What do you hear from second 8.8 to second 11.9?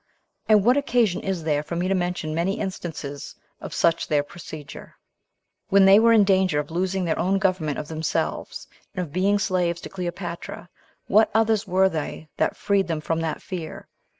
and of being slaves to Cleopatra, what others were